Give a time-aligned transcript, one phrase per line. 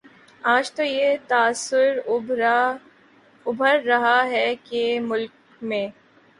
[0.43, 1.97] آج تو یہ تاثر
[3.45, 5.31] ابھر رہا ہے کہ ملک
[5.61, 5.87] میں